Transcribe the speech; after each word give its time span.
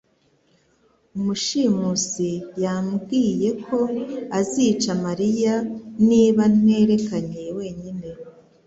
Umushimusi 1.17 2.29
yambwiye 2.63 3.49
ko 3.65 3.77
azica 4.39 4.91
mariya 5.05 5.55
niba 6.09 6.43
nterekanye 6.57 7.43
wenyine 7.57 8.05